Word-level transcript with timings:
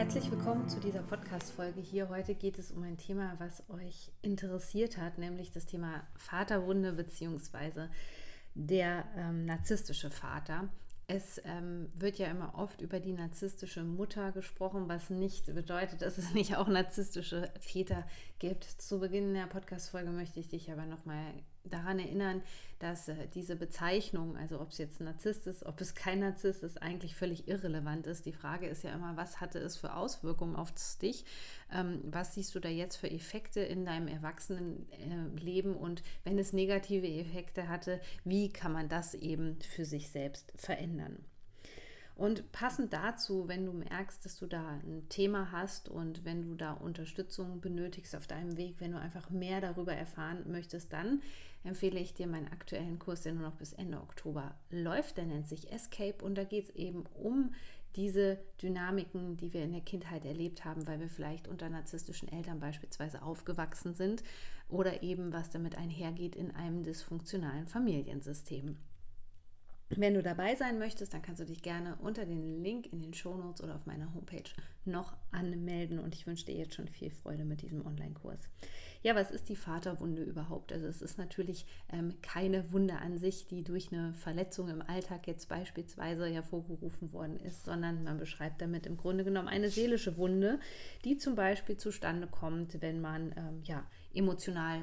Herzlich 0.00 0.30
willkommen 0.30 0.66
zu 0.66 0.80
dieser 0.80 1.02
Podcast-Folge. 1.02 1.78
Hier 1.78 2.08
heute 2.08 2.34
geht 2.34 2.58
es 2.58 2.70
um 2.70 2.82
ein 2.84 2.96
Thema, 2.96 3.34
was 3.36 3.62
euch 3.68 4.10
interessiert 4.22 4.96
hat, 4.96 5.18
nämlich 5.18 5.52
das 5.52 5.66
Thema 5.66 6.06
Vaterwunde 6.16 6.94
bzw. 6.94 7.88
der 8.54 9.04
ähm, 9.14 9.44
narzisstische 9.44 10.10
Vater. 10.10 10.70
Es 11.06 11.38
ähm, 11.44 11.90
wird 11.94 12.16
ja 12.16 12.28
immer 12.28 12.54
oft 12.56 12.80
über 12.80 12.98
die 12.98 13.12
narzisstische 13.12 13.84
Mutter 13.84 14.32
gesprochen, 14.32 14.88
was 14.88 15.10
nicht 15.10 15.54
bedeutet, 15.54 16.00
dass 16.00 16.16
es 16.16 16.32
nicht 16.32 16.56
auch 16.56 16.68
narzisstische 16.68 17.52
Väter 17.60 18.08
gibt. 18.38 18.64
Zu 18.64 19.00
Beginn 19.00 19.34
der 19.34 19.48
Podcast-Folge 19.48 20.12
möchte 20.12 20.40
ich 20.40 20.48
dich 20.48 20.72
aber 20.72 20.86
nochmal 20.86 21.26
daran 21.64 21.98
erinnern, 21.98 22.42
dass 22.78 23.08
äh, 23.08 23.28
diese 23.34 23.56
Bezeichnung, 23.56 24.36
also 24.36 24.60
ob 24.60 24.70
es 24.70 24.78
jetzt 24.78 25.00
Narzisst 25.00 25.46
ist, 25.46 25.64
ob 25.64 25.80
es 25.80 25.94
kein 25.94 26.20
Narzisst 26.20 26.62
ist, 26.62 26.80
eigentlich 26.82 27.14
völlig 27.14 27.48
irrelevant 27.48 28.06
ist. 28.06 28.26
Die 28.26 28.32
Frage 28.32 28.66
ist 28.66 28.82
ja 28.82 28.92
immer, 28.92 29.16
was 29.16 29.40
hatte 29.40 29.58
es 29.58 29.76
für 29.76 29.94
Auswirkungen 29.94 30.56
auf 30.56 30.72
dich? 31.02 31.24
Ähm, 31.72 32.00
was 32.04 32.34
siehst 32.34 32.54
du 32.54 32.60
da 32.60 32.68
jetzt 32.68 32.96
für 32.96 33.10
Effekte 33.10 33.60
in 33.60 33.84
deinem 33.84 34.08
Erwachsenenleben? 34.08 35.74
Äh, 35.74 35.78
und 35.78 36.02
wenn 36.24 36.38
es 36.38 36.52
negative 36.52 37.06
Effekte 37.06 37.68
hatte, 37.68 38.00
wie 38.24 38.50
kann 38.50 38.72
man 38.72 38.88
das 38.88 39.14
eben 39.14 39.60
für 39.60 39.84
sich 39.84 40.08
selbst 40.10 40.52
verändern? 40.56 41.24
Und 42.16 42.52
passend 42.52 42.92
dazu, 42.92 43.48
wenn 43.48 43.64
du 43.64 43.72
merkst, 43.72 44.24
dass 44.24 44.38
du 44.38 44.46
da 44.46 44.80
ein 44.82 45.06
Thema 45.08 45.52
hast 45.52 45.88
und 45.88 46.24
wenn 46.24 46.42
du 46.42 46.54
da 46.54 46.72
Unterstützung 46.72 47.60
benötigst 47.60 48.14
auf 48.14 48.26
deinem 48.26 48.56
Weg, 48.56 48.76
wenn 48.78 48.92
du 48.92 48.98
einfach 48.98 49.30
mehr 49.30 49.60
darüber 49.60 49.94
erfahren 49.94 50.44
möchtest, 50.50 50.92
dann 50.92 51.22
empfehle 51.64 51.98
ich 51.98 52.14
dir 52.14 52.26
meinen 52.26 52.48
aktuellen 52.48 52.98
Kurs, 52.98 53.22
der 53.22 53.32
nur 53.32 53.42
noch 53.42 53.56
bis 53.56 53.72
Ende 53.72 53.98
Oktober 53.98 54.54
läuft. 54.70 55.16
Der 55.16 55.26
nennt 55.26 55.48
sich 55.48 55.72
Escape 55.72 56.24
und 56.24 56.36
da 56.36 56.44
geht 56.44 56.68
es 56.68 56.76
eben 56.76 57.04
um 57.14 57.54
diese 57.96 58.38
Dynamiken, 58.62 59.36
die 59.36 59.52
wir 59.52 59.64
in 59.64 59.72
der 59.72 59.80
Kindheit 59.80 60.24
erlebt 60.24 60.64
haben, 60.64 60.86
weil 60.86 61.00
wir 61.00 61.08
vielleicht 61.08 61.48
unter 61.48 61.68
narzisstischen 61.68 62.30
Eltern 62.30 62.60
beispielsweise 62.60 63.22
aufgewachsen 63.22 63.94
sind 63.94 64.22
oder 64.68 65.02
eben 65.02 65.32
was 65.32 65.50
damit 65.50 65.76
einhergeht 65.76 66.36
in 66.36 66.52
einem 66.52 66.84
dysfunktionalen 66.84 67.66
Familiensystem. 67.66 68.76
Wenn 69.96 70.14
du 70.14 70.22
dabei 70.22 70.54
sein 70.54 70.78
möchtest, 70.78 71.12
dann 71.12 71.22
kannst 71.22 71.40
du 71.40 71.44
dich 71.44 71.62
gerne 71.62 71.96
unter 72.00 72.24
den 72.24 72.62
Link 72.62 72.92
in 72.92 73.00
den 73.00 73.12
Shownotes 73.12 73.62
oder 73.62 73.74
auf 73.74 73.86
meiner 73.86 74.14
Homepage 74.14 74.48
noch 74.84 75.14
anmelden 75.32 75.98
und 75.98 76.14
ich 76.14 76.28
wünsche 76.28 76.46
dir 76.46 76.54
jetzt 76.54 76.74
schon 76.74 76.86
viel 76.86 77.10
Freude 77.10 77.44
mit 77.44 77.62
diesem 77.62 77.84
Online-Kurs. 77.84 78.40
Ja, 79.02 79.16
was 79.16 79.30
ist 79.30 79.48
die 79.48 79.56
Vaterwunde 79.56 80.22
überhaupt? 80.22 80.72
Also 80.72 80.86
es 80.86 81.02
ist 81.02 81.18
natürlich 81.18 81.66
ähm, 81.90 82.14
keine 82.22 82.70
Wunde 82.70 82.98
an 82.98 83.18
sich, 83.18 83.46
die 83.48 83.64
durch 83.64 83.92
eine 83.92 84.12
Verletzung 84.14 84.68
im 84.68 84.82
Alltag 84.82 85.26
jetzt 85.26 85.48
beispielsweise 85.48 86.26
hervorgerufen 86.26 87.12
worden 87.12 87.40
ist, 87.40 87.64
sondern 87.64 88.04
man 88.04 88.18
beschreibt 88.18 88.60
damit 88.60 88.86
im 88.86 88.96
Grunde 88.96 89.24
genommen 89.24 89.48
eine 89.48 89.70
seelische 89.70 90.18
Wunde, 90.18 90.60
die 91.04 91.16
zum 91.16 91.34
Beispiel 91.34 91.78
zustande 91.78 92.26
kommt, 92.26 92.80
wenn 92.82 93.00
man 93.00 93.32
ähm, 93.36 93.62
ja 93.64 93.84
emotional 94.12 94.82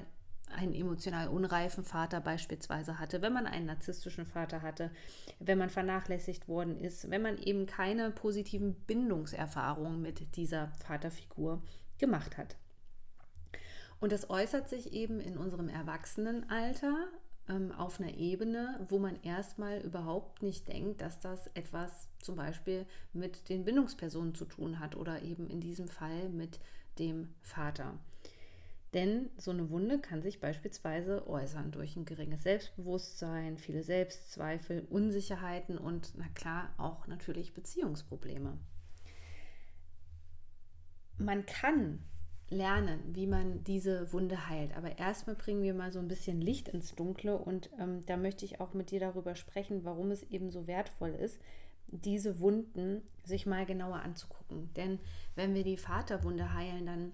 einen 0.56 0.74
emotional 0.74 1.28
unreifen 1.28 1.84
Vater 1.84 2.22
beispielsweise 2.22 3.00
hatte, 3.00 3.22
wenn 3.22 3.34
man 3.34 3.46
einen 3.46 3.66
narzisstischen 3.66 4.26
Vater 4.26 4.62
hatte, 4.62 4.92
wenn 5.40 5.58
man 5.58 5.70
vernachlässigt 5.70 6.48
worden 6.48 6.78
ist, 6.80 7.10
wenn 7.10 7.22
man 7.22 7.38
eben 7.38 7.66
keine 7.66 8.12
positiven 8.12 8.74
Bindungserfahrungen 8.74 10.02
mit 10.02 10.36
dieser 10.36 10.70
Vaterfigur 10.86 11.62
gemacht 11.98 12.38
hat. 12.38 12.56
Und 14.00 14.12
das 14.12 14.30
äußert 14.30 14.70
sich 14.70 14.94
eben 14.94 15.20
in 15.20 15.38
unserem 15.38 15.70
Erwachsenenalter 15.70 17.08
ähm, 17.50 17.72
auf 17.72 18.00
einer 18.00 18.14
Ebene, 18.14 18.86
wo 18.90 19.00
man 19.00 19.22
erstmal 19.24 19.80
überhaupt 19.82 20.44
nicht 20.44 20.68
denkt, 20.68 21.02
dass 21.02 21.20
das 21.20 21.48
etwas 21.54 22.10
zum 22.22 22.36
Beispiel 22.36 22.86
mit 23.14 23.50
den 23.50 23.66
Bindungspersonen 23.66 24.36
zu 24.36 24.46
tun 24.46 24.80
hat 24.80 24.96
oder 24.96 25.22
eben 25.22 25.48
in 25.48 25.62
diesem 25.62 25.88
Fall 25.88 26.30
mit 26.30 26.60
dem 27.00 27.34
Vater. 27.42 27.94
Denn 28.94 29.30
so 29.38 29.52
eine 29.52 29.70
Wunde 29.70 30.00
kann 30.00 30.22
sich 30.22 30.40
beispielsweise 30.40 31.28
äußern 31.28 31.72
durch 31.72 31.96
ein 31.96 32.06
geringes 32.06 32.44
Selbstbewusstsein, 32.44 33.58
viele 33.58 33.84
Selbstzweifel, 33.84 34.88
Unsicherheiten 34.90 35.78
und 35.78 36.14
na 36.16 36.28
klar 36.34 36.74
auch 36.78 37.06
natürlich 37.08 37.54
Beziehungsprobleme. 37.54 38.58
Man 41.18 41.46
kann 41.46 42.00
lernen, 42.50 43.00
wie 43.14 43.28
man 43.28 43.64
diese 43.64 44.12
Wunde 44.14 44.48
heilt. 44.48 44.76
Aber 44.78 44.98
erstmal 44.98 45.36
bringen 45.36 45.64
wir 45.64 45.74
mal 45.74 45.92
so 45.92 46.00
ein 46.00 46.08
bisschen 46.08 46.40
Licht 46.42 46.70
ins 46.70 46.96
Dunkle 46.96 47.38
und 47.38 47.70
ähm, 47.80 48.06
da 48.06 48.16
möchte 48.16 48.46
ich 48.46 48.62
auch 48.62 48.74
mit 48.74 48.92
dir 48.92 49.00
darüber 49.00 49.36
sprechen, 49.36 49.84
warum 49.84 50.12
es 50.12 50.24
eben 50.24 50.50
so 50.50 50.68
wertvoll 50.68 51.10
ist, 51.10 51.42
diese 51.88 52.40
Wunden 52.40 53.02
sich 53.24 53.46
mal 53.46 53.66
genauer 53.66 53.98
anzugucken. 53.98 54.74
Denn 54.76 55.00
wenn 55.36 55.54
wir 55.54 55.64
die 55.64 55.78
Vaterwunde 55.78 56.54
heilen, 56.54 56.86
dann 56.86 57.12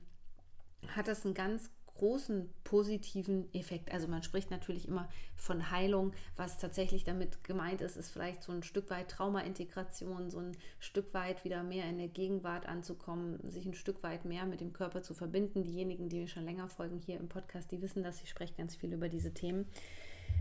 hat 0.96 1.08
das 1.08 1.26
einen 1.26 1.34
ganz 1.34 1.70
großen 1.96 2.50
positiven 2.64 3.54
Effekt. 3.54 3.92
Also 3.92 4.08
man 4.08 4.24
spricht 4.24 4.52
natürlich 4.52 4.88
immer 4.88 5.08
von 5.36 5.72
Heilung. 5.72 6.12
Was 6.36 6.58
tatsächlich 6.58 7.04
damit 7.04 7.44
gemeint 7.44 7.82
ist, 7.82 7.98
ist 7.98 8.10
vielleicht 8.10 8.44
so 8.44 8.52
ein 8.52 8.64
Stück 8.64 8.90
weit 8.90 9.10
Traumaintegration, 9.10 10.30
so 10.30 10.40
ein 10.40 10.58
Stück 10.80 11.14
weit 11.14 11.46
wieder 11.46 11.64
mehr 11.64 11.88
in 11.88 11.98
der 11.98 12.08
Gegenwart 12.08 12.68
anzukommen, 12.68 13.40
sich 13.50 13.66
ein 13.66 13.76
Stück 13.76 14.02
weit 14.04 14.26
mehr 14.26 14.46
mit 14.46 14.60
dem 14.60 14.74
Körper 14.74 15.04
zu 15.04 15.14
verbinden. 15.14 15.64
Diejenigen, 15.64 16.10
die 16.10 16.20
mir 16.20 16.28
schon 16.28 16.46
länger 16.46 16.68
folgen 16.68 17.00
hier 17.00 17.20
im 17.20 17.30
Podcast, 17.30 17.72
die 17.72 17.82
wissen 17.82 18.04
das. 18.04 18.22
Ich 18.22 18.30
spreche 18.30 18.56
ganz 18.56 18.76
viel 18.76 18.94
über 18.94 19.10
diese 19.10 19.34
Themen. 19.34 19.68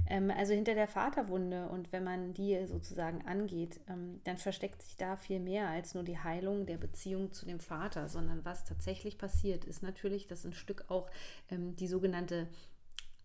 Ähm, 0.09 0.31
also 0.31 0.53
hinter 0.53 0.75
der 0.75 0.89
Vaterwunde 0.89 1.69
und 1.69 1.93
wenn 1.93 2.05
man 2.05 2.35
die 2.35 2.67
sozusagen 2.67 3.27
angeht, 3.27 3.81
ähm, 3.89 4.21
dann 4.25 4.37
versteckt 4.37 4.83
sich 4.83 4.97
da 4.97 5.17
viel 5.17 5.41
mehr 5.41 5.69
als 5.69 5.95
nur 5.95 6.03
die 6.03 6.19
Heilung 6.19 6.67
der 6.67 6.79
Beziehung 6.79 7.33
zu 7.33 7.47
dem 7.47 7.61
Vater, 7.61 8.09
sondern 8.09 8.45
was 8.45 8.65
tatsächlich 8.65 9.19
passiert, 9.19 9.65
ist 9.65 9.83
natürlich, 9.83 10.27
dass 10.27 10.45
ein 10.45 10.55
Stück 10.55 10.85
auch 10.89 11.11
ähm, 11.51 11.77
die 11.77 11.89
sogenannte 11.89 12.49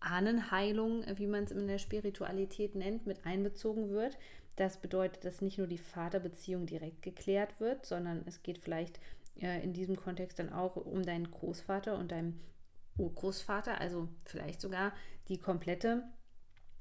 Ahnenheilung, 0.00 1.04
wie 1.16 1.26
man 1.26 1.44
es 1.44 1.50
in 1.50 1.66
der 1.66 1.78
Spiritualität 1.78 2.76
nennt, 2.76 3.06
mit 3.06 3.26
einbezogen 3.26 3.90
wird. 3.90 4.16
Das 4.54 4.76
bedeutet, 4.76 5.24
dass 5.24 5.40
nicht 5.40 5.58
nur 5.58 5.66
die 5.66 5.78
Vaterbeziehung 5.78 6.66
direkt 6.66 7.02
geklärt 7.02 7.58
wird, 7.58 7.84
sondern 7.84 8.22
es 8.26 8.42
geht 8.42 8.58
vielleicht 8.58 9.00
äh, 9.40 9.62
in 9.62 9.72
diesem 9.72 9.96
Kontext 9.96 10.38
dann 10.38 10.52
auch 10.52 10.76
um 10.76 11.02
deinen 11.02 11.30
Großvater 11.30 11.98
und 11.98 12.12
deinen 12.12 12.40
Urgroßvater, 12.96 13.80
also 13.80 14.08
vielleicht 14.24 14.60
sogar 14.60 14.92
die 15.28 15.38
komplette 15.38 16.02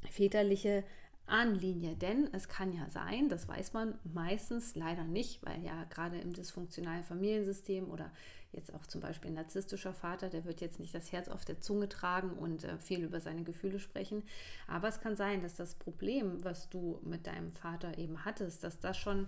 väterliche 0.09 0.83
Ahnenlinie. 1.27 1.95
Denn 1.95 2.29
es 2.31 2.47
kann 2.47 2.73
ja 2.73 2.89
sein, 2.89 3.29
das 3.29 3.47
weiß 3.47 3.73
man 3.73 3.99
meistens 4.03 4.75
leider 4.75 5.03
nicht, 5.03 5.45
weil 5.45 5.63
ja 5.63 5.83
gerade 5.85 6.17
im 6.19 6.33
dysfunktionalen 6.33 7.03
Familiensystem 7.03 7.89
oder 7.89 8.11
jetzt 8.53 8.73
auch 8.73 8.85
zum 8.85 9.01
Beispiel 9.01 9.31
ein 9.31 9.35
narzisstischer 9.35 9.93
Vater, 9.93 10.29
der 10.29 10.45
wird 10.45 10.61
jetzt 10.61 10.79
nicht 10.79 10.95
das 10.95 11.11
Herz 11.11 11.27
auf 11.27 11.43
der 11.43 11.59
Zunge 11.59 11.89
tragen 11.89 12.31
und 12.31 12.63
äh, 12.63 12.77
viel 12.77 13.03
über 13.03 13.19
seine 13.19 13.43
Gefühle 13.43 13.79
sprechen. 13.79 14.23
Aber 14.67 14.87
es 14.87 15.01
kann 15.01 15.15
sein, 15.15 15.41
dass 15.41 15.55
das 15.55 15.75
Problem, 15.75 16.43
was 16.43 16.69
du 16.69 16.99
mit 17.03 17.27
deinem 17.27 17.51
Vater 17.51 17.97
eben 17.97 18.23
hattest, 18.23 18.63
dass 18.63 18.79
das 18.79 18.97
schon 18.97 19.27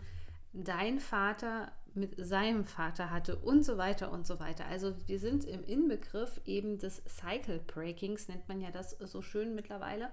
dein 0.53 0.99
Vater 0.99 1.71
mit 1.93 2.13
seinem 2.17 2.63
Vater 2.63 3.11
hatte 3.11 3.35
und 3.35 3.63
so 3.63 3.77
weiter 3.77 4.11
und 4.11 4.25
so 4.25 4.39
weiter. 4.39 4.65
Also 4.67 4.95
wir 5.07 5.19
sind 5.19 5.43
im 5.43 5.63
Inbegriff 5.63 6.39
eben 6.45 6.77
des 6.77 7.01
Cycle 7.07 7.59
Breakings, 7.59 8.27
nennt 8.29 8.47
man 8.47 8.61
ja 8.61 8.71
das 8.71 8.91
so 8.91 9.21
schön 9.21 9.53
mittlerweile 9.53 10.09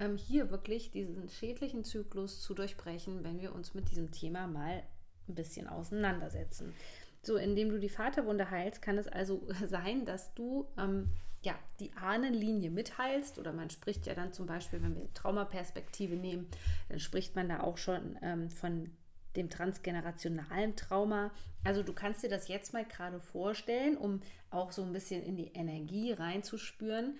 ähm, 0.00 0.16
hier 0.16 0.50
wirklich 0.50 0.90
diesen 0.90 1.28
schädlichen 1.28 1.84
Zyklus 1.84 2.40
zu 2.40 2.54
durchbrechen, 2.54 3.22
wenn 3.22 3.40
wir 3.40 3.54
uns 3.54 3.74
mit 3.74 3.90
diesem 3.90 4.10
Thema 4.10 4.46
mal 4.46 4.82
ein 5.28 5.34
bisschen 5.34 5.68
auseinandersetzen. 5.68 6.74
So, 7.22 7.36
indem 7.36 7.68
du 7.70 7.78
die 7.78 7.90
Vaterwunde 7.90 8.50
heilst, 8.50 8.82
kann 8.82 8.98
es 8.98 9.06
also 9.06 9.46
sein, 9.66 10.04
dass 10.04 10.34
du 10.34 10.66
ähm, 10.78 11.10
ja, 11.42 11.54
die 11.78 11.92
Ahnenlinie 11.92 12.70
mitheilst 12.70 13.38
oder 13.38 13.52
man 13.52 13.70
spricht 13.70 14.06
ja 14.06 14.14
dann 14.14 14.32
zum 14.32 14.46
Beispiel, 14.46 14.82
wenn 14.82 14.96
wir 14.96 15.12
Traumaperspektive 15.14 16.16
nehmen, 16.16 16.48
dann 16.88 17.00
spricht 17.00 17.36
man 17.36 17.48
da 17.48 17.60
auch 17.60 17.78
schon 17.78 18.18
ähm, 18.22 18.50
von 18.50 18.90
dem 19.36 19.48
transgenerationalen 19.48 20.76
Trauma. 20.76 21.30
Also 21.64 21.82
du 21.82 21.92
kannst 21.92 22.22
dir 22.22 22.28
das 22.28 22.48
jetzt 22.48 22.72
mal 22.72 22.84
gerade 22.84 23.20
vorstellen, 23.20 23.96
um 23.96 24.20
auch 24.50 24.72
so 24.72 24.82
ein 24.82 24.92
bisschen 24.92 25.22
in 25.22 25.36
die 25.36 25.52
Energie 25.54 26.12
reinzuspüren, 26.12 27.16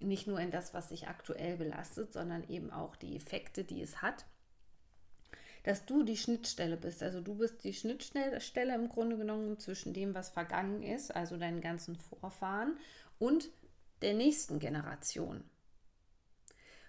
nicht 0.00 0.26
nur 0.26 0.40
in 0.40 0.50
das, 0.50 0.74
was 0.74 0.88
sich 0.88 1.08
aktuell 1.08 1.56
belastet, 1.56 2.12
sondern 2.12 2.48
eben 2.48 2.70
auch 2.70 2.96
die 2.96 3.16
Effekte, 3.16 3.64
die 3.64 3.82
es 3.82 4.02
hat. 4.02 4.24
dass 5.62 5.84
du 5.84 6.02
die 6.02 6.16
Schnittstelle 6.16 6.76
bist. 6.76 7.02
Also 7.02 7.20
du 7.20 7.34
bist 7.34 7.64
die 7.64 7.74
Schnittstelle 7.74 8.74
im 8.74 8.88
Grunde 8.88 9.16
genommen 9.16 9.58
zwischen 9.58 9.92
dem, 9.92 10.14
was 10.14 10.30
vergangen 10.30 10.82
ist, 10.82 11.14
also 11.14 11.36
deinen 11.36 11.60
ganzen 11.60 11.96
Vorfahren, 11.96 12.78
und 13.18 13.50
der 14.00 14.14
nächsten 14.14 14.58
Generation. 14.58 15.44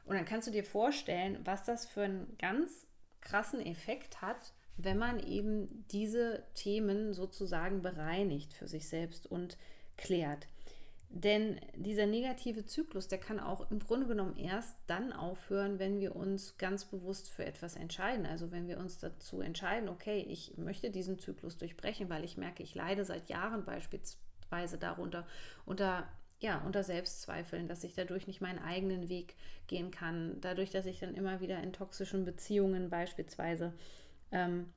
Und 0.05 0.15
dann 0.15 0.25
kannst 0.25 0.47
du 0.47 0.51
dir 0.51 0.63
vorstellen, 0.63 1.39
was 1.43 1.65
das 1.65 1.85
für 1.85 2.03
einen 2.03 2.37
ganz 2.37 2.87
krassen 3.19 3.59
Effekt 3.59 4.21
hat, 4.21 4.53
wenn 4.77 4.97
man 4.97 5.19
eben 5.19 5.85
diese 5.91 6.43
Themen 6.55 7.13
sozusagen 7.13 7.81
bereinigt 7.81 8.53
für 8.53 8.67
sich 8.67 8.87
selbst 8.87 9.27
und 9.27 9.57
klärt. 9.97 10.47
Denn 11.13 11.59
dieser 11.75 12.05
negative 12.05 12.65
Zyklus, 12.65 13.09
der 13.09 13.19
kann 13.19 13.41
auch 13.41 13.69
im 13.69 13.79
Grunde 13.79 14.07
genommen 14.07 14.37
erst 14.37 14.77
dann 14.87 15.11
aufhören, 15.11 15.77
wenn 15.77 15.99
wir 15.99 16.15
uns 16.15 16.57
ganz 16.57 16.85
bewusst 16.85 17.29
für 17.29 17.45
etwas 17.45 17.75
entscheiden. 17.75 18.25
Also 18.25 18.51
wenn 18.51 18.69
wir 18.69 18.79
uns 18.79 18.97
dazu 18.97 19.41
entscheiden, 19.41 19.89
okay, 19.89 20.25
ich 20.29 20.57
möchte 20.57 20.89
diesen 20.89 21.19
Zyklus 21.19 21.57
durchbrechen, 21.57 22.09
weil 22.09 22.23
ich 22.23 22.37
merke, 22.37 22.63
ich 22.63 22.75
leide 22.75 23.03
seit 23.03 23.27
Jahren 23.27 23.65
beispielsweise 23.65 24.77
darunter, 24.77 25.27
unter, 25.65 26.07
ja, 26.39 26.61
unter 26.65 26.81
Selbstzweifeln, 26.81 27.67
dass 27.67 27.83
ich 27.83 27.93
dadurch 27.93 28.25
nicht 28.25 28.39
meinen 28.39 28.59
eigenen 28.59 29.09
Weg 29.09 29.35
gehen 29.67 29.91
kann, 29.91 30.39
dadurch, 30.39 30.69
dass 30.69 30.85
ich 30.85 30.99
dann 30.99 31.13
immer 31.13 31.41
wieder 31.41 31.61
in 31.61 31.73
toxischen 31.73 32.23
Beziehungen 32.23 32.89
beispielsweise 32.89 33.73
ähm, 34.31 34.71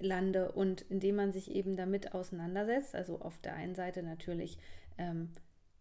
lande 0.00 0.50
und 0.50 0.82
indem 0.82 1.14
man 1.14 1.32
sich 1.32 1.52
eben 1.52 1.76
damit 1.76 2.12
auseinandersetzt, 2.12 2.96
also 2.96 3.20
auf 3.20 3.38
der 3.38 3.54
einen 3.54 3.76
Seite 3.76 4.02
natürlich 4.02 4.58
ähm, 4.98 5.30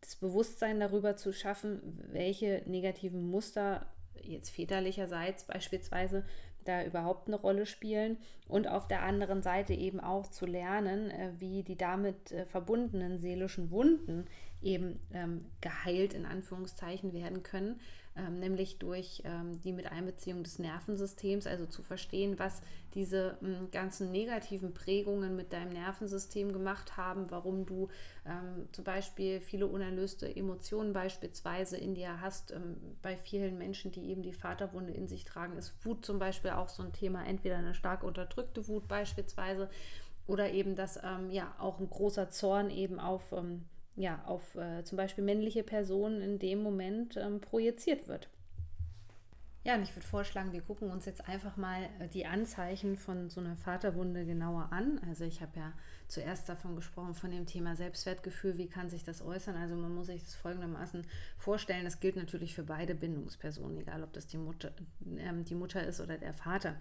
das 0.02 0.16
Bewusstsein 0.16 0.80
darüber 0.80 1.16
zu 1.16 1.34
schaffen, 1.34 2.00
welche 2.12 2.62
negativen 2.66 3.30
Muster 3.30 3.88
jetzt 4.22 4.50
väterlicherseits 4.50 5.46
beispielsweise 5.46 6.24
da 6.64 6.84
überhaupt 6.84 7.28
eine 7.28 7.38
Rolle 7.38 7.66
spielen 7.66 8.18
und 8.48 8.68
auf 8.68 8.88
der 8.88 9.04
anderen 9.04 9.42
Seite 9.42 9.74
eben 9.74 10.00
auch 10.00 10.28
zu 10.28 10.46
lernen, 10.46 11.12
äh, 11.12 11.32
wie 11.40 11.64
die 11.64 11.78
damit 11.78 12.32
äh, 12.32 12.46
verbundenen 12.46 13.20
seelischen 13.20 13.72
Wunden 13.72 14.26
eben 14.62 15.00
ähm, 15.14 15.46
geheilt 15.62 16.14
in 16.14 16.26
Anführungszeichen 16.26 17.14
werden 17.14 17.44
können, 17.44 17.80
ähm, 18.18 18.40
nämlich 18.40 18.80
durch 18.80 19.22
ähm, 19.26 19.60
die 19.62 19.74
Miteinbeziehung 19.74 20.44
des 20.44 20.58
Nervensystems, 20.58 21.48
also 21.48 21.66
zu 21.66 21.84
verstehen, 21.84 22.40
was 22.40 22.62
diese 22.94 23.38
ähm, 23.44 23.70
ganzen 23.72 24.12
negativen 24.12 24.74
Prägungen 24.74 25.36
mit 25.36 25.52
deinem 25.52 25.74
Nervensystem 25.74 26.54
gemacht 26.54 26.96
haben, 26.96 27.30
warum 27.30 27.66
du 27.66 27.90
ähm, 28.26 28.70
zum 28.72 28.86
Beispiel 28.86 29.42
viele 29.42 29.68
unerlöste 29.68 30.34
Emotionen 30.34 30.94
beispielsweise 30.94 31.76
in 31.76 31.94
dir 31.94 32.22
hast. 32.22 32.52
Ähm, 32.52 32.78
bei 33.02 33.18
vielen 33.18 33.58
Menschen, 33.58 33.92
die 33.92 34.10
eben 34.10 34.24
die 34.24 34.34
Vaterwunde 34.34 34.94
in 34.94 35.08
sich 35.08 35.26
tragen, 35.26 35.58
ist 35.58 35.74
Wut 35.86 36.06
zum 36.06 36.18
Beispiel 36.18 36.52
auch 36.52 36.70
so 36.70 36.84
ein 36.84 36.94
Thema, 36.94 37.26
entweder 37.26 37.58
eine 37.58 37.76
stark 37.76 38.04
unterdrückte 38.04 38.68
Wut 38.70 38.88
beispielsweise 38.88 39.70
oder 40.26 40.52
eben, 40.52 40.76
dass 40.76 40.98
ähm, 41.04 41.30
ja 41.30 41.54
auch 41.60 41.80
ein 41.80 41.90
großer 41.90 42.30
Zorn 42.30 42.70
eben 42.70 43.00
auf 43.00 43.34
ja, 43.96 44.24
auf 44.26 44.56
äh, 44.56 44.84
zum 44.84 44.98
Beispiel 44.98 45.24
männliche 45.24 45.64
Personen 45.64 46.22
in 46.22 46.40
dem 46.40 46.62
Moment 46.62 47.18
ähm, 47.18 47.40
projiziert 47.42 48.08
wird. 48.08 48.30
Ja, 49.66 49.74
und 49.74 49.82
ich 49.82 49.96
würde 49.96 50.06
vorschlagen, 50.06 50.54
wir 50.54 50.62
gucken 50.62 50.92
uns 50.92 51.08
jetzt 51.08 51.28
einfach 51.28 51.58
mal 51.58 51.90
äh, 51.98 52.08
die 52.08 52.28
Anzeichen 52.28 52.96
von 52.98 53.32
so 53.32 53.42
einer 53.42 53.58
Vaterwunde 53.58 54.24
genauer 54.24 54.68
an. 54.72 55.02
Also 55.10 55.26
ich 55.26 55.42
habe 55.42 55.58
ja 55.58 55.74
zuerst 56.08 56.48
davon 56.48 56.76
gesprochen, 56.76 57.16
von 57.16 57.32
dem 57.32 57.48
Thema 57.48 57.76
Selbstwertgefühl, 57.76 58.60
wie 58.60 58.68
kann 58.68 58.92
sich 58.92 59.04
das 59.04 59.24
äußern. 59.24 59.56
Also 59.56 59.76
man 59.76 59.96
muss 59.96 60.06
sich 60.06 60.22
das 60.22 60.36
folgendermaßen 60.36 61.08
vorstellen, 61.40 61.84
das 61.84 62.00
gilt 62.00 62.16
natürlich 62.16 62.54
für 62.54 62.62
beide 62.62 62.94
Bindungspersonen, 62.94 63.80
egal 63.80 64.04
ob 64.04 64.14
das 64.14 64.28
die 64.28 64.38
Mutter, 64.38 64.72
äh, 65.18 65.44
die 65.44 65.56
Mutter 65.56 65.84
ist 65.84 66.00
oder 66.00 66.20
der 66.20 66.36
Vater. 66.36 66.76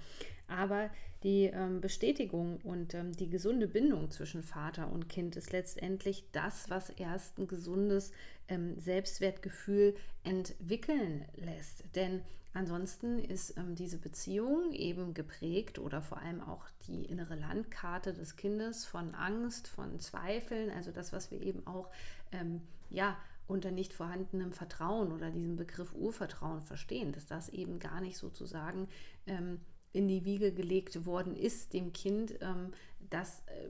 Aber 0.47 0.91
die 1.23 1.45
ähm, 1.47 1.81
Bestätigung 1.81 2.59
und 2.65 2.93
ähm, 2.93 3.13
die 3.13 3.31
gesunde 3.31 3.67
Bindung 3.67 4.11
zwischen 4.11 4.43
Vater 4.43 4.93
und 4.93 5.09
Kind 5.09 5.37
ist 5.37 5.53
letztendlich 5.53 6.25
das, 6.33 6.69
was 6.69 6.91
erst 6.91 7.39
ein 7.39 7.49
gesundes 7.49 8.13
ähm, 8.49 8.79
Selbstwertgefühl 8.79 9.97
entwickeln 10.23 11.25
lässt. 11.35 11.83
Denn 11.95 12.21
Ansonsten 12.55 13.19
ist 13.19 13.57
ähm, 13.59 13.75
diese 13.75 13.99
Beziehung 13.99 14.73
eben 14.73 15.13
geprägt 15.13 15.81
oder 15.81 16.01
vor 16.01 16.19
allem 16.19 16.41
auch 16.41 16.65
die 16.87 17.05
innere 17.05 17.35
Landkarte 17.35 18.15
des 18.15 18.37
Kindes 18.37 18.87
von 18.87 19.15
Angst, 19.17 19.67
von 19.67 19.99
Zweifeln, 19.99 20.71
also 20.71 20.93
das, 20.93 21.13
was 21.13 21.33
wir 21.33 21.43
eben 21.43 21.67
auch 21.67 21.91
ähm, 22.31 22.63
ja 22.91 23.17
unter 23.49 23.73
nicht 23.73 23.93
vorhandenem 23.93 24.53
Vertrauen 24.53 25.13
oder 25.13 25.31
diesem 25.31 25.57
Begriff 25.57 25.95
Urvertrauen 25.95 26.63
verstehen, 26.63 27.13
dass 27.13 27.27
das 27.27 27.49
eben 27.49 27.81
gar 27.81 28.01
nicht 28.01 28.17
sozusagen 28.17 28.89
ähm, 29.27 29.61
in 29.95 30.09
die 30.09 30.25
Wiege 30.25 30.53
gelegt 30.53 31.07
worden 31.07 31.37
ist 31.37 31.73
dem 31.73 31.93
Kind, 31.93 32.35
ähm, 32.43 32.73
das 33.11 33.45
äh, 33.47 33.69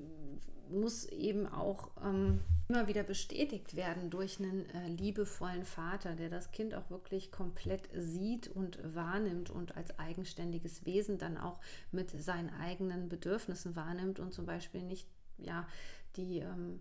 muss 0.72 1.04
eben 1.04 1.46
auch 1.46 1.90
ähm, 2.02 2.40
immer 2.68 2.88
wieder 2.88 3.02
bestätigt 3.02 3.76
werden 3.76 4.08
durch 4.08 4.40
einen 4.40 4.68
äh, 4.70 4.88
liebevollen 4.88 5.64
Vater, 5.64 6.16
der 6.16 6.30
das 6.30 6.50
Kind 6.50 6.74
auch 6.74 6.88
wirklich 6.88 7.30
komplett 7.30 7.90
sieht 7.94 8.48
und 8.48 8.78
wahrnimmt 8.94 9.50
und 9.50 9.76
als 9.76 9.98
eigenständiges 9.98 10.86
Wesen 10.86 11.18
dann 11.18 11.36
auch 11.36 11.60
mit 11.92 12.10
seinen 12.10 12.48
eigenen 12.54 13.10
Bedürfnissen 13.10 13.76
wahrnimmt 13.76 14.18
und 14.18 14.32
zum 14.32 14.46
Beispiel 14.46 14.82
nicht 14.82 15.06
ja 15.36 15.68
die 16.16 16.38
ähm, 16.38 16.80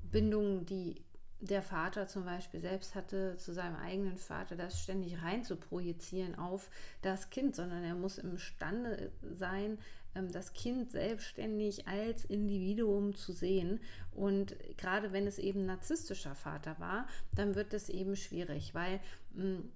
Bindung, 0.00 0.64
die 0.64 1.02
der 1.40 1.62
Vater 1.62 2.06
zum 2.06 2.24
Beispiel 2.24 2.60
selbst 2.60 2.94
hatte 2.94 3.36
zu 3.38 3.52
seinem 3.52 3.76
eigenen 3.76 4.18
Vater, 4.18 4.56
das 4.56 4.80
ständig 4.80 5.22
rein 5.22 5.42
zu 5.42 5.56
projizieren 5.56 6.34
auf 6.34 6.70
das 7.02 7.30
Kind, 7.30 7.56
sondern 7.56 7.82
er 7.82 7.94
muss 7.94 8.18
imstande 8.18 9.10
sein, 9.22 9.78
ähm, 10.14 10.30
das 10.30 10.52
Kind 10.52 10.90
selbstständig 10.90 11.88
als 11.88 12.24
Individuum 12.24 13.14
zu 13.14 13.32
sehen. 13.32 13.80
Und 14.12 14.54
gerade 14.76 15.12
wenn 15.12 15.26
es 15.26 15.38
eben 15.38 15.64
narzisstischer 15.66 16.34
Vater 16.34 16.78
war, 16.78 17.06
dann 17.34 17.54
wird 17.54 17.72
es 17.72 17.88
eben 17.88 18.16
schwierig, 18.16 18.74
weil 18.74 19.00
hm, 19.34 19.70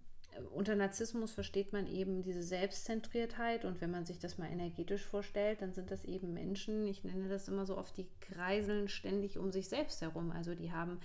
unter 0.52 0.74
Narzissmus 0.74 1.32
versteht 1.32 1.72
man 1.72 1.86
eben 1.86 2.22
diese 2.22 2.42
Selbstzentriertheit 2.42 3.64
und 3.64 3.80
wenn 3.80 3.90
man 3.90 4.04
sich 4.04 4.18
das 4.18 4.38
mal 4.38 4.50
energetisch 4.50 5.04
vorstellt, 5.04 5.62
dann 5.62 5.72
sind 5.72 5.90
das 5.90 6.04
eben 6.04 6.32
Menschen, 6.32 6.86
ich 6.86 7.04
nenne 7.04 7.28
das 7.28 7.48
immer 7.48 7.66
so 7.66 7.76
oft, 7.76 7.96
die 7.96 8.08
kreiseln 8.20 8.88
ständig 8.88 9.38
um 9.38 9.52
sich 9.52 9.68
selbst 9.68 10.02
herum. 10.02 10.30
Also 10.30 10.54
die 10.54 10.72
haben 10.72 10.98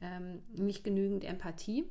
ähm, 0.00 0.42
nicht 0.52 0.84
genügend 0.84 1.24
Empathie 1.24 1.84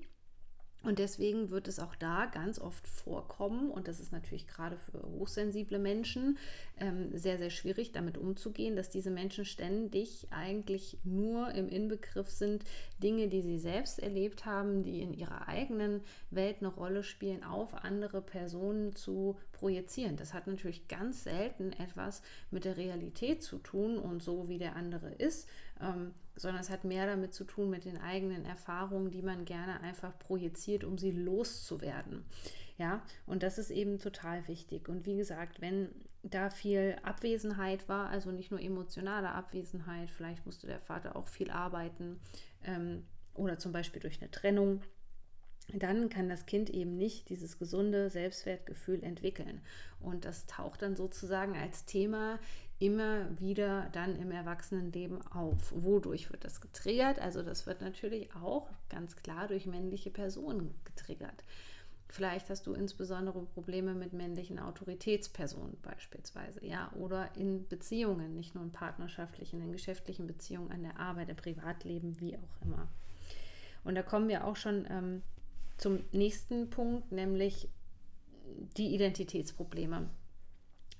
und 0.84 1.00
deswegen 1.00 1.50
wird 1.50 1.68
es 1.68 1.80
auch 1.80 1.96
da 1.96 2.26
ganz 2.26 2.60
oft 2.60 2.88
vorkommen, 2.88 3.72
und 3.72 3.88
das 3.88 4.00
ist 4.00 4.12
natürlich 4.12 4.48
gerade 4.48 4.78
für 4.78 5.02
hochsensible 5.02 5.80
Menschen 5.80 6.38
ähm, 6.78 7.18
sehr, 7.18 7.38
sehr 7.38 7.50
schwierig, 7.50 7.94
damit 7.94 8.18
umzugehen, 8.18 8.76
dass 8.76 8.90
diese 8.90 9.10
Menschen 9.10 9.46
ständig 9.46 10.28
eigentlich 10.32 10.98
nur 11.06 11.52
im 11.52 11.70
Inbegriff 11.70 12.30
sind, 12.30 12.64
Dinge, 13.02 13.30
die 13.30 13.42
sie 13.42 13.60
selbst 13.60 14.00
erlebt 14.00 14.46
haben, 14.46 14.84
die 14.84 15.02
in 15.02 15.14
ihrer 15.14 15.48
eigenen 15.48 16.02
Welt 16.32 16.58
eine 16.60 16.70
Rolle 16.70 17.04
spielen, 17.04 17.44
auf 17.44 17.74
andere 17.74 18.22
Personen 18.22 18.96
zu 18.96 19.38
projizieren. 19.64 20.18
Das 20.18 20.34
hat 20.34 20.46
natürlich 20.46 20.90
ganz 20.90 21.24
selten 21.24 21.72
etwas 21.72 22.22
mit 22.52 22.66
der 22.66 22.76
Realität 22.76 23.42
zu 23.44 23.60
tun 23.60 23.98
und 23.98 24.22
so, 24.22 24.50
wie 24.50 24.58
der 24.58 24.76
andere 24.76 25.14
ist. 25.14 25.48
Ähm, 25.80 26.14
sondern 26.36 26.60
es 26.60 26.70
hat 26.70 26.84
mehr 26.84 27.06
damit 27.06 27.34
zu 27.34 27.46
tun 27.46 27.70
mit 27.70 27.86
den 27.86 27.98
eigenen 27.98 28.44
Erfahrungen, 28.44 29.10
die 29.10 29.22
man 29.22 29.46
gerne 29.46 29.80
einfach 29.80 30.20
projiziert, 30.20 30.84
um 30.84 30.98
sie 30.98 31.12
loszuwerden. 31.12 32.26
Ja, 32.78 33.04
und 33.26 33.42
das 33.42 33.58
ist 33.58 33.70
eben 33.70 34.00
total 34.00 34.46
wichtig. 34.50 34.90
Und 34.90 35.06
wie 35.06 35.16
gesagt, 35.16 35.62
wenn 35.62 35.88
da 36.24 36.50
viel 36.50 36.98
Abwesenheit 37.04 37.88
war, 37.88 38.10
also 38.10 38.32
nicht 38.32 38.52
nur 38.52 38.60
emotionale 38.60 39.30
Abwesenheit, 39.30 40.10
vielleicht 40.10 40.46
musste 40.46 40.68
der 40.68 40.82
Vater 40.82 41.16
auch 41.16 41.30
viel 41.30 41.52
arbeiten 41.52 42.20
ähm, 42.66 43.06
oder 43.34 43.58
zum 43.60 43.72
Beispiel 43.72 44.02
durch 44.02 44.20
eine 44.22 44.32
Trennung, 44.32 44.82
dann 45.74 46.10
kann 46.10 46.30
das 46.30 46.46
Kind 46.46 46.70
eben 46.70 46.98
nicht 46.98 47.30
dieses 47.30 47.58
gesunde 47.58 48.10
Selbstwertgefühl 48.10 49.04
entwickeln. 49.04 49.62
Und 50.00 50.26
das 50.26 50.46
taucht 50.46 50.82
dann 50.82 50.96
sozusagen 50.96 51.56
als 51.56 51.86
Thema 51.86 52.40
immer 52.80 53.28
wieder 53.40 53.90
dann 53.94 54.18
im 54.18 54.32
Erwachsenenleben 54.32 55.26
auf. 55.28 55.74
Wodurch 55.76 56.32
wird 56.32 56.44
das 56.44 56.60
getriggert? 56.60 57.20
Also 57.20 57.42
das 57.42 57.66
wird 57.66 57.82
natürlich 57.82 58.36
auch 58.36 58.70
ganz 58.90 59.16
klar 59.16 59.48
durch 59.48 59.66
männliche 59.66 60.10
Personen 60.10 60.76
getriggert. 60.84 61.44
Vielleicht 62.10 62.50
hast 62.50 62.68
du 62.68 62.74
insbesondere 62.74 63.42
Probleme 63.42 63.96
mit 63.96 64.14
männlichen 64.14 64.60
Autoritätspersonen 64.60 65.78
beispielsweise, 65.82 66.64
ja, 66.64 66.92
oder 67.00 67.36
in 67.36 67.68
Beziehungen, 67.68 68.36
nicht 68.36 68.54
nur 68.54 68.64
in 68.64 68.72
partnerschaftlichen, 68.72 69.62
in 69.62 69.72
geschäftlichen 69.72 70.28
Beziehungen, 70.28 70.72
an 70.72 70.84
der 70.84 71.00
Arbeit, 71.00 71.30
im 71.30 71.36
Privatleben, 71.36 72.20
wie 72.20 72.38
auch 72.38 72.62
immer. 72.66 72.88
Und 73.84 73.96
da 73.96 74.04
kommen 74.04 74.28
wir 74.28 74.46
auch 74.46 74.56
schon 74.56 74.86
ähm, 74.92 75.24
zum 75.84 76.00
nächsten 76.14 76.70
Punkt, 76.70 77.12
nämlich 77.12 77.68
die 78.78 78.96
Identitätsprobleme. 78.96 80.10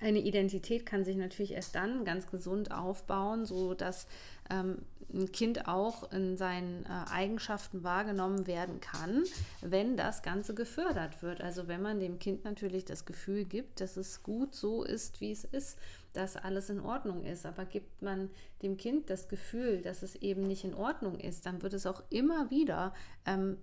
eine 0.02 0.20
Identität 0.20 0.86
kann 0.86 1.06
sich 1.06 1.16
natürlich 1.16 1.54
erst 1.54 1.76
dann 1.76 2.04
ganz 2.04 2.28
gesund 2.28 2.74
aufbauen, 2.74 3.46
so 3.46 3.76
dass 3.76 4.08
ähm, 4.50 4.80
ein 5.14 5.32
Kind 5.32 5.70
auch 5.70 6.12
in 6.12 6.36
seinen 6.36 6.84
äh, 6.84 6.90
Eigenschaften 7.10 7.86
wahrgenommen 7.86 8.46
werden 8.46 8.82
kann, 8.82 9.24
wenn 9.62 9.96
das 9.96 10.22
Ganze 10.22 10.54
gefördert 10.54 11.24
wird. 11.24 11.40
Also 11.40 11.70
wenn 11.70 11.82
man 11.82 12.02
dem 12.02 12.20
Kind 12.20 12.44
natürlich 12.44 12.84
das 12.84 13.06
Gefühl 13.06 13.46
gibt, 13.46 13.80
dass 13.80 13.96
es 13.96 14.22
gut 14.22 14.54
so 14.54 14.84
ist, 14.84 15.22
wie 15.22 15.32
es 15.32 15.46
ist, 15.46 15.78
dass 16.12 16.36
alles 16.36 16.70
in 16.70 16.82
Ordnung 16.82 17.24
ist. 17.24 17.46
Aber 17.46 17.64
gibt 17.64 18.02
man 18.02 18.30
dem 18.62 18.76
Kind 18.76 19.10
das 19.10 19.30
Gefühl, 19.30 19.82
dass 19.82 20.04
es 20.04 20.16
eben 20.16 20.42
nicht 20.42 20.66
in 20.66 20.74
Ordnung 20.74 21.22
ist, 21.22 21.46
dann 21.46 21.62
wird 21.62 21.74
es 21.74 21.86
auch 21.86 22.04
immer 22.10 22.50
wieder 22.50 22.94
ähm, 23.26 23.58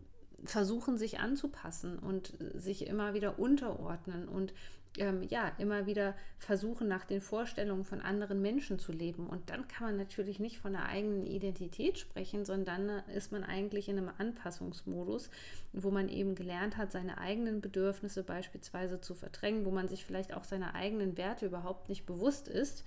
versuchen, 0.44 0.98
sich 0.98 1.18
anzupassen 1.18 1.98
und 1.98 2.34
sich 2.54 2.86
immer 2.86 3.14
wieder 3.14 3.38
unterordnen 3.38 4.28
und 4.28 4.54
ähm, 4.98 5.22
ja, 5.22 5.52
immer 5.58 5.86
wieder 5.86 6.14
versuchen, 6.38 6.88
nach 6.88 7.04
den 7.04 7.20
Vorstellungen 7.20 7.84
von 7.84 8.00
anderen 8.00 8.42
Menschen 8.42 8.78
zu 8.78 8.92
leben. 8.92 9.28
Und 9.28 9.50
dann 9.50 9.68
kann 9.68 9.86
man 9.86 9.96
natürlich 9.96 10.40
nicht 10.40 10.58
von 10.58 10.72
der 10.72 10.86
eigenen 10.86 11.26
Identität 11.26 11.98
sprechen, 11.98 12.44
sondern 12.44 12.88
dann 12.88 13.08
ist 13.14 13.30
man 13.30 13.44
eigentlich 13.44 13.88
in 13.88 13.98
einem 13.98 14.10
Anpassungsmodus, 14.18 15.30
wo 15.72 15.90
man 15.90 16.08
eben 16.08 16.34
gelernt 16.34 16.76
hat, 16.76 16.90
seine 16.90 17.18
eigenen 17.18 17.60
Bedürfnisse 17.60 18.24
beispielsweise 18.24 19.00
zu 19.00 19.14
verdrängen, 19.14 19.64
wo 19.64 19.70
man 19.70 19.88
sich 19.88 20.04
vielleicht 20.04 20.34
auch 20.34 20.44
seiner 20.44 20.74
eigenen 20.74 21.16
Werte 21.16 21.46
überhaupt 21.46 21.88
nicht 21.88 22.04
bewusst 22.06 22.48
ist. 22.48 22.84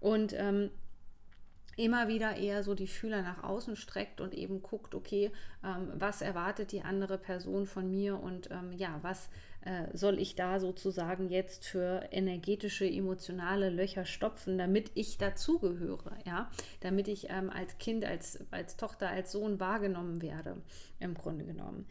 Und 0.00 0.34
ähm, 0.34 0.70
immer 1.76 2.08
wieder 2.08 2.36
eher 2.36 2.62
so 2.62 2.74
die 2.74 2.86
Fühler 2.86 3.22
nach 3.22 3.42
außen 3.42 3.76
streckt 3.76 4.20
und 4.20 4.34
eben 4.34 4.62
guckt, 4.62 4.94
okay, 4.94 5.30
ähm, 5.64 5.92
was 5.94 6.22
erwartet 6.22 6.72
die 6.72 6.82
andere 6.82 7.18
Person 7.18 7.66
von 7.66 7.90
mir 7.90 8.20
und 8.20 8.50
ähm, 8.50 8.72
ja, 8.72 8.98
was 9.02 9.28
äh, 9.64 9.86
soll 9.96 10.18
ich 10.18 10.34
da 10.34 10.60
sozusagen 10.60 11.28
jetzt 11.30 11.64
für 11.64 12.08
energetische, 12.10 12.86
emotionale 12.86 13.70
Löcher 13.70 14.04
stopfen, 14.04 14.58
damit 14.58 14.90
ich 14.94 15.16
dazugehöre, 15.16 16.16
ja, 16.26 16.50
damit 16.80 17.08
ich 17.08 17.30
ähm, 17.30 17.50
als 17.50 17.78
Kind, 17.78 18.04
als, 18.04 18.40
als 18.50 18.76
Tochter, 18.76 19.08
als 19.08 19.32
Sohn 19.32 19.60
wahrgenommen 19.60 20.20
werde, 20.20 20.56
im 21.00 21.14
Grunde 21.14 21.44
genommen. 21.44 21.86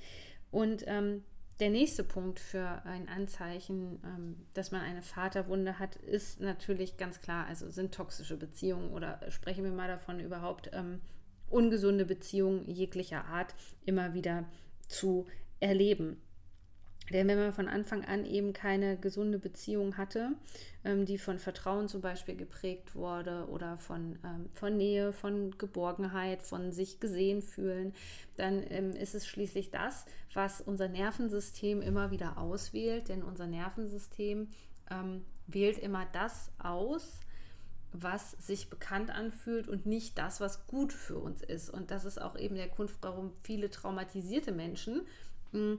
Und 0.51 0.83
ähm, 0.85 1.23
der 1.59 1.69
nächste 1.69 2.03
Punkt 2.03 2.39
für 2.39 2.81
ein 2.85 3.07
Anzeichen, 3.07 3.99
ähm, 4.03 4.35
dass 4.53 4.71
man 4.71 4.81
eine 4.81 5.01
Vaterwunde 5.01 5.77
hat, 5.79 5.95
ist 5.95 6.39
natürlich 6.39 6.97
ganz 6.97 7.21
klar, 7.21 7.45
also 7.47 7.69
sind 7.69 7.93
toxische 7.93 8.37
Beziehungen 8.37 8.91
oder 8.91 9.19
sprechen 9.29 9.63
wir 9.63 9.71
mal 9.71 9.87
davon 9.87 10.19
überhaupt 10.19 10.71
ähm, 10.73 11.01
ungesunde 11.49 12.05
Beziehungen 12.05 12.67
jeglicher 12.67 13.25
Art 13.25 13.53
immer 13.85 14.13
wieder 14.13 14.45
zu 14.87 15.27
erleben. 15.59 16.21
Denn 17.13 17.27
wenn 17.27 17.37
man 17.37 17.53
von 17.53 17.67
Anfang 17.67 18.03
an 18.03 18.25
eben 18.25 18.53
keine 18.53 18.97
gesunde 18.97 19.37
Beziehung 19.37 19.97
hatte, 19.97 20.31
ähm, 20.83 21.05
die 21.05 21.19
von 21.19 21.37
Vertrauen 21.37 21.87
zum 21.87 22.01
Beispiel 22.01 22.35
geprägt 22.35 22.95
wurde 22.95 23.47
oder 23.49 23.77
von, 23.77 24.17
ähm, 24.25 24.49
von 24.55 24.75
Nähe, 24.75 25.13
von 25.13 25.55
Geborgenheit, 25.59 26.41
von 26.41 26.71
sich 26.71 26.99
gesehen 26.99 27.43
fühlen, 27.43 27.93
dann 28.35 28.63
ähm, 28.69 28.91
ist 28.91 29.13
es 29.13 29.27
schließlich 29.27 29.69
das, 29.69 30.05
was 30.33 30.59
unser 30.59 30.87
Nervensystem 30.87 31.83
immer 31.83 32.09
wieder 32.09 32.39
auswählt. 32.39 33.09
Denn 33.09 33.21
unser 33.21 33.45
Nervensystem 33.45 34.47
ähm, 34.89 35.23
wählt 35.45 35.77
immer 35.77 36.07
das 36.13 36.51
aus, 36.57 37.19
was 37.91 38.31
sich 38.39 38.71
bekannt 38.71 39.11
anfühlt 39.11 39.67
und 39.67 39.85
nicht 39.85 40.17
das, 40.17 40.41
was 40.41 40.65
gut 40.65 40.91
für 40.91 41.19
uns 41.19 41.43
ist. 41.43 41.69
Und 41.69 41.91
das 41.91 42.05
ist 42.05 42.19
auch 42.19 42.35
eben 42.35 42.55
der 42.55 42.69
Grund, 42.69 42.91
warum 43.01 43.31
viele 43.43 43.69
traumatisierte 43.69 44.51
Menschen 44.51 45.03
mh, 45.51 45.77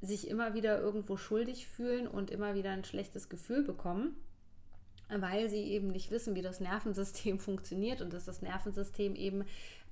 sich 0.00 0.28
immer 0.28 0.54
wieder 0.54 0.80
irgendwo 0.80 1.16
schuldig 1.16 1.66
fühlen 1.66 2.06
und 2.06 2.30
immer 2.30 2.54
wieder 2.54 2.70
ein 2.70 2.84
schlechtes 2.84 3.28
Gefühl 3.28 3.62
bekommen, 3.62 4.16
weil 5.08 5.48
sie 5.48 5.62
eben 5.62 5.88
nicht 5.88 6.10
wissen, 6.10 6.34
wie 6.34 6.42
das 6.42 6.60
Nervensystem 6.60 7.38
funktioniert 7.40 8.02
und 8.02 8.12
dass 8.12 8.24
das 8.24 8.42
Nervensystem 8.42 9.14
eben 9.14 9.44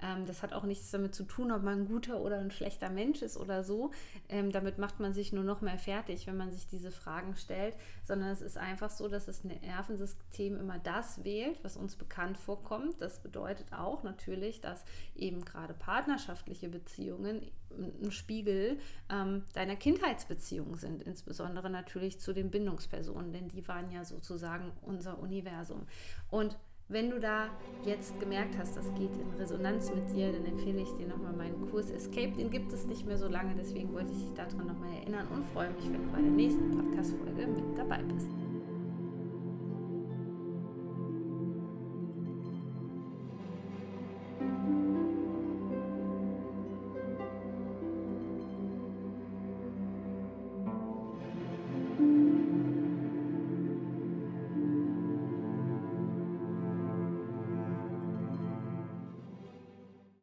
ähm, 0.02 0.26
das 0.26 0.42
hat 0.42 0.52
auch 0.52 0.64
nichts 0.64 0.90
damit 0.90 1.14
zu 1.14 1.24
tun, 1.24 1.52
ob 1.52 1.62
man 1.62 1.80
ein 1.80 1.86
guter 1.86 2.20
oder 2.20 2.38
ein 2.38 2.50
schlechter 2.50 2.90
Mensch 2.90 3.22
ist 3.22 3.36
oder 3.36 3.62
so. 3.62 3.90
Ähm, 4.28 4.52
damit 4.52 4.78
macht 4.78 5.00
man 5.00 5.14
sich 5.14 5.32
nur 5.32 5.44
noch 5.44 5.60
mehr 5.60 5.78
fertig, 5.78 6.26
wenn 6.26 6.36
man 6.36 6.52
sich 6.52 6.66
diese 6.66 6.90
Fragen 6.90 7.36
stellt, 7.36 7.76
sondern 8.04 8.30
es 8.30 8.42
ist 8.42 8.58
einfach 8.58 8.90
so, 8.90 9.08
dass 9.08 9.26
das 9.26 9.44
Nervensystem 9.44 10.58
immer 10.58 10.78
das 10.78 11.24
wählt, 11.24 11.62
was 11.62 11.76
uns 11.76 11.96
bekannt 11.96 12.38
vorkommt. 12.38 13.00
Das 13.00 13.20
bedeutet 13.20 13.72
auch 13.72 14.02
natürlich, 14.02 14.60
dass 14.60 14.84
eben 15.14 15.44
gerade 15.44 15.74
partnerschaftliche 15.74 16.68
Beziehungen 16.68 17.42
ein 17.76 18.12
Spiegel 18.12 18.78
ähm, 19.10 19.42
deiner 19.54 19.74
Kindheitsbeziehung 19.74 20.76
sind, 20.76 21.02
insbesondere 21.02 21.70
natürlich 21.70 22.20
zu 22.20 22.32
den 22.32 22.50
Bindungspersonen, 22.50 23.32
denn 23.32 23.48
die 23.48 23.66
waren 23.66 23.90
ja 23.90 24.04
sozusagen 24.04 24.70
unser 24.82 25.18
Universum. 25.18 25.86
Und 26.30 26.56
wenn 26.88 27.10
du 27.10 27.18
da 27.18 27.48
jetzt 27.84 28.18
gemerkt 28.20 28.58
hast, 28.58 28.76
das 28.76 28.92
geht 28.94 29.16
in 29.16 29.30
Resonanz 29.38 29.90
mit 29.94 30.10
dir, 30.14 30.32
dann 30.32 30.44
empfehle 30.44 30.82
ich 30.82 30.92
dir 30.94 31.06
nochmal 31.06 31.32
meinen 31.32 31.70
Kurs 31.70 31.90
Escape. 31.90 32.32
Den 32.32 32.50
gibt 32.50 32.72
es 32.72 32.86
nicht 32.86 33.06
mehr 33.06 33.16
so 33.16 33.28
lange, 33.28 33.54
deswegen 33.56 33.92
wollte 33.92 34.12
ich 34.12 34.18
dich 34.18 34.34
daran 34.34 34.66
nochmal 34.66 34.92
erinnern 35.00 35.26
und 35.34 35.46
freue 35.46 35.70
mich, 35.70 35.84
wenn 35.84 36.04
du 36.04 36.12
bei 36.12 36.20
der 36.20 36.30
nächsten 36.30 36.70
Podcast-Folge 36.70 37.46
mit 37.46 37.78
dabei 37.78 38.02
bist. 38.02 38.28